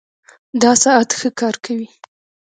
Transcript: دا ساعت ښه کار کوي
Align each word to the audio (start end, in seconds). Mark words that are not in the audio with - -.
دا 0.61 0.71
ساعت 0.83 1.09
ښه 1.19 1.29
کار 1.39 1.55
کوي 1.65 1.87